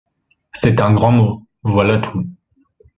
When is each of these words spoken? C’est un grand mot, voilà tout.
C’est 0.51 0.81
un 0.81 0.93
grand 0.95 1.11
mot, 1.11 1.45
voilà 1.61 1.99
tout. 1.99 2.25